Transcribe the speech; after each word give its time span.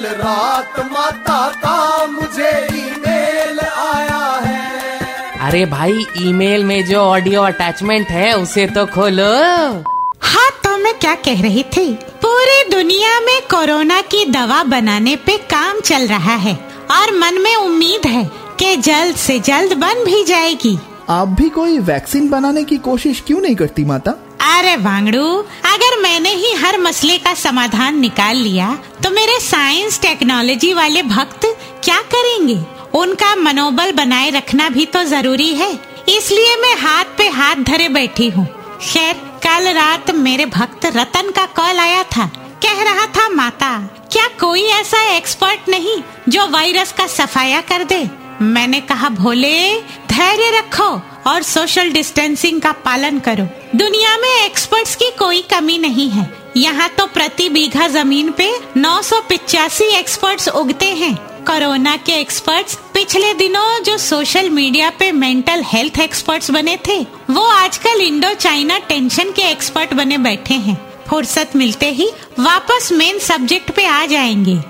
कल 0.00 0.06
रात 0.16 0.78
माता 0.92 1.40
का 1.62 2.06
मुझे 2.06 2.50
ईमेल 2.74 3.58
आया 3.60 4.20
है। 4.44 5.38
अरे 5.38 5.64
भाई 5.66 6.04
ईमेल 6.18 6.64
में 6.64 6.84
जो 6.86 6.98
ऑडियो 6.98 7.42
अटैचमेंट 7.42 8.08
है 8.08 8.32
उसे 8.32 8.66
तो 8.66 8.84
खोलो। 8.86 9.24
हाँ 10.22 10.48
तो 10.64 10.76
मैं 10.78 10.94
क्या 10.98 11.14
कह 11.26 11.42
रही 11.42 11.62
थी? 11.76 11.86
पूरी 12.22 12.62
दुनिया 12.70 13.18
में 13.20 13.40
कोरोना 13.50 14.00
की 14.10 14.24
दवा 14.30 14.62
बनाने 14.64 15.16
पे 15.16 15.36
काम 15.50 15.80
चल 15.80 16.06
रहा 16.06 16.34
है 16.36 16.54
और 16.90 17.14
मन 17.18 17.42
में 17.42 17.54
उम्मीद 17.56 18.06
है 18.06 18.24
कि 18.58 18.74
जल्द 18.78 19.16
से 19.16 19.38
जल्द 19.40 19.76
बन 19.78 20.04
भी 20.04 20.24
जाएगी। 20.24 20.78
आप 21.10 21.28
भी 21.28 21.48
कोई 21.50 21.78
वैक्सीन 21.84 22.28
बनाने 22.30 22.64
की 22.64 22.76
कोशिश 22.80 23.22
क्यों 23.26 23.40
नहीं 23.40 23.56
करती 23.56 23.84
माता? 23.84 24.10
अरे 24.50 24.76
वांगड़ू 24.76 25.26
अगर 25.66 26.00
मैंने 26.02 26.30
हर 26.70 26.78
मसले 26.78 27.16
का 27.18 27.32
समाधान 27.34 27.98
निकाल 27.98 28.36
लिया 28.36 28.66
तो 29.02 29.10
मेरे 29.10 29.38
साइंस 29.40 29.98
टेक्नोलॉजी 30.00 30.72
वाले 30.74 31.02
भक्त 31.04 31.46
क्या 31.84 31.96
करेंगे? 32.12 32.56
उनका 32.94 33.34
मनोबल 33.36 33.90
बनाए 33.92 34.28
रखना 34.30 34.68
भी 34.68 34.84
तो 34.86 35.02
ज़रूरी 35.04 35.48
है, 35.54 35.72
इसलिए 36.08 36.54
मैं 36.56 36.74
हाथ 36.76 37.16
पे 37.18 37.28
हाथ 37.30 37.64
धरे 37.64 37.88
बैठी 37.88 38.28
हूँ। 38.28 38.46
खैर, 38.82 39.14
कल 39.44 39.68
रात 39.74 40.10
मेरे 40.16 40.46
भक्त 40.48 40.86
रतन 40.86 41.30
का 41.30 41.46
कॉल 41.56 41.78
आया 41.78 42.02
था। 42.06 42.26
कह 42.62 42.82
रहा 42.84 43.06
था, 43.08 43.28
माता, 43.30 43.76
क्या 44.12 44.28
कोई 44.40 44.62
ऐसा 44.62 45.02
एक्सपर्ट 45.16 45.68
नहीं 45.68 46.00
जो 46.28 46.46
वायरस 46.48 46.92
का 46.92 47.06
सफाया 47.08 47.60
कर 47.62 47.84
दे? 47.84 48.02
मैंने 48.42 48.80
कहा, 48.82 49.08
भोले, 49.10 49.80
धैर्य 50.08 50.58
रखो 50.58 50.90
और 51.30 51.42
सोशल 51.44 51.90
डिस्टेंसिंग 51.92 52.60
का 52.60 52.72
पालन 52.84 53.18
करो। 53.20 53.48
दुनिया 53.76 54.16
में 54.18 54.34
एक्सपर्ट्स 54.36 54.94
की 54.96 55.10
कोई 55.18 55.42
कमी 55.50 55.78
नहीं 55.78 56.10
है। 56.10 56.39
यहाँ 56.56 56.88
तो 56.88 57.06
प्रति 57.06 57.48
बीघा 57.48 57.88
ज़मीन 57.88 58.32
पे 58.32 58.52
नौ 58.76 59.00
एक्सपर्ट्स 59.82 60.48
उगते 60.48 60.86
हैं। 60.86 61.16
कोरोना 61.44 61.96
के 61.96 62.12
एक्सपर्ट्स 62.12 62.74
पिछले 62.94 63.34
दिनों 63.34 63.82
जो 63.82 63.98
सोशल 63.98 64.50
मीडिया 64.50 64.90
पे 64.90 65.12
मेंटल 65.12 65.62
हेल्थ 65.66 65.98
एक्सपर्ट्स 65.98 66.50
बने 66.50 66.78
थे, 66.88 67.06
वो 67.30 67.42
आजकल 67.42 68.00
इंडो 68.00 68.34
चाइना 68.34 68.78
टेंशन 68.78 69.32
के 69.32 69.42
एक्सपर्ट 69.42 69.94
बने 69.94 70.18
बैठे 70.18 70.54
हैं। 70.54 70.92
फुर्सत 71.10 71.50
मिलते 71.56 71.90
ही 71.90 72.10
वापस 72.38 72.92
मेन 72.92 73.18
सब्जेक्ट 73.18 73.70
पे 73.70 73.86
आ 73.86 74.06
जाएँगे। 74.06 74.60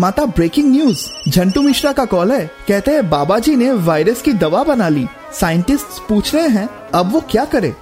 माता 0.00 0.24
ब्रेकिंग 0.24 0.70
न्यूज़ 0.70 1.30
झंटू 1.30 1.62
मिश्रा 1.62 1.92
का 1.92 2.04
कॉल 2.04 2.32
है। 2.32 2.50
कहते 2.68 2.90
हैं 2.90 3.10
बाबा 3.10 3.38
जी 3.38 3.56
ने 3.56 3.72
वायरस 3.72 4.22
की 4.22 4.32
दवा 4.32 4.62
बना 4.62 4.88
ली। 4.88 5.06
साइंटिस्ट 5.40 6.08
पूछ 6.08 6.34
रहे 6.34 6.48
हैं, 6.48 6.68
अब 6.94 7.12
वो 7.12 7.20
क्या 7.20 7.44
करे? 7.44 7.74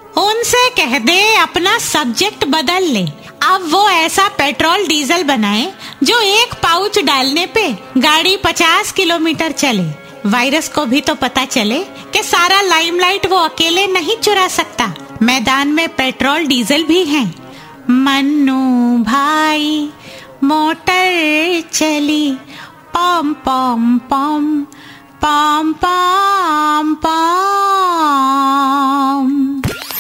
उनसे 0.43 0.69
कह 0.71 0.98
दे 0.98 1.35
अपना 1.35 1.79
सब्जेक्ट 1.79 2.45
बदल 2.45 2.83
ले। 2.83 3.03
अब 3.43 3.67
वो 3.71 3.89
ऐसा 3.91 4.27
पेट्रोल 4.29 4.87
डीजल 4.87 5.23
बनाए, 5.23 5.73
जो 6.03 6.21
एक 6.21 6.55
पाउच 6.55 6.98
डालने 6.98 7.47
पे 7.47 7.79
गाड़ी 7.98 8.37
पचास 8.37 8.93
किलोमीटर 8.93 9.53
चले। 9.53 9.85
वायरस 10.29 10.69
को 10.69 10.85
भी 10.87 11.01
तो 11.01 11.15
पता 11.15 11.45
चले 11.45 11.79
कि 12.13 12.23
सारा 12.23 12.61
लाइमलाइट 12.61 13.27
वो 13.27 13.37
अकेले 13.37 13.87
नहीं 13.87 14.17
चुरा 14.17 14.48
सकता। 14.48 14.93
मैदान 15.23 15.69
में 15.69 15.89
पेट्रोल 15.89 16.47
डीजल 16.47 16.85
भी 16.85 17.05
हैं। 17.05 17.27
मन्नू 17.91 18.98
भाई, 19.05 19.91
मोटर 20.45 21.63
चली। 21.73 22.31
पम 22.95 23.35
पम 23.47 24.01
पम 24.11 24.67
पम 25.23 25.75
पम। 25.85 26.11